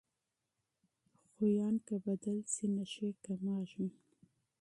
[1.37, 3.87] عادتونه که بدل شي نښې کمېږي.